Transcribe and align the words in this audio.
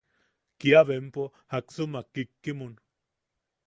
Kia 0.59 0.81
bempo 0.87 1.27
jaksumak 1.53 2.07
kikimun. 2.13 2.73